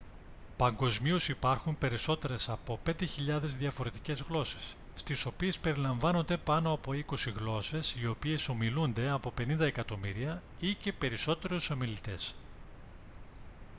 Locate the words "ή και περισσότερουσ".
10.59-11.69